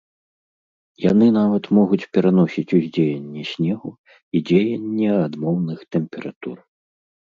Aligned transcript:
Яны 1.11 1.27
нават 1.35 1.63
могуць 1.81 2.01
пераносіць 2.17 2.75
ўздзеянне 2.81 3.47
снегу 3.53 3.89
і 4.03 4.37
дзеянне 4.51 5.09
адмоўных 5.25 5.79
тэмператур. 5.95 6.57